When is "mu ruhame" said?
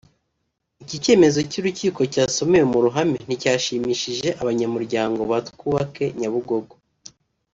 2.73-3.17